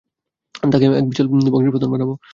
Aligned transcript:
তাকে 0.63 0.85
আমি 0.87 0.95
এক 0.97 1.05
বিশাল 1.09 1.27
বংশের 1.45 1.73
প্রধান 1.73 1.89
বানাব। 1.93 2.09